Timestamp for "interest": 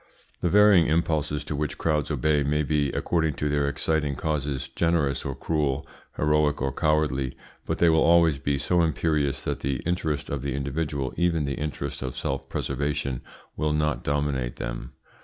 9.85-10.31, 11.53-12.01